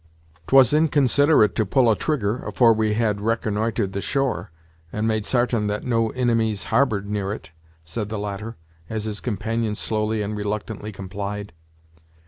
"'Twas 0.47 0.73
inconsiderate 0.73 1.53
to 1.53 1.63
pull 1.63 1.87
a 1.87 1.95
trigger, 1.95 2.37
afore 2.43 2.73
we 2.73 2.95
had 2.95 3.17
reconn'itred 3.21 3.91
the 3.91 4.01
shore, 4.01 4.49
and 4.91 5.07
made 5.07 5.27
sartain 5.27 5.67
that 5.67 5.83
no 5.83 6.09
inimies 6.13 6.63
harbored 6.73 7.07
near 7.07 7.31
it," 7.31 7.51
said 7.83 8.09
the 8.09 8.17
latter, 8.17 8.55
as 8.89 9.03
his 9.03 9.19
companion 9.21 9.75
slowly 9.75 10.23
and 10.23 10.35
reluctantly 10.35 10.91
complied. 10.91 11.53